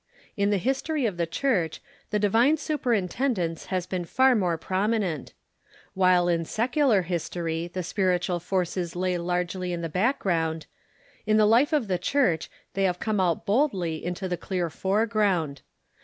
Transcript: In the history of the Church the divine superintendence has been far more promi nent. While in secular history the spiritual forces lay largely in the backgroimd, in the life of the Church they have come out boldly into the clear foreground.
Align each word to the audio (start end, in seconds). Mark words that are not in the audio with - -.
In 0.35 0.49
the 0.49 0.57
history 0.57 1.05
of 1.05 1.17
the 1.17 1.27
Church 1.27 1.79
the 2.09 2.17
divine 2.17 2.57
superintendence 2.57 3.67
has 3.67 3.85
been 3.85 4.03
far 4.05 4.33
more 4.33 4.57
promi 4.57 4.97
nent. 4.99 5.33
While 5.93 6.27
in 6.27 6.43
secular 6.43 7.03
history 7.03 7.67
the 7.67 7.83
spiritual 7.83 8.39
forces 8.39 8.95
lay 8.95 9.19
largely 9.19 9.71
in 9.73 9.81
the 9.81 9.89
backgroimd, 9.91 10.65
in 11.27 11.37
the 11.37 11.45
life 11.45 11.71
of 11.71 11.87
the 11.87 11.99
Church 11.99 12.49
they 12.73 12.85
have 12.85 12.99
come 12.99 13.19
out 13.19 13.45
boldly 13.45 14.03
into 14.03 14.27
the 14.27 14.37
clear 14.37 14.71
foreground. 14.71 15.61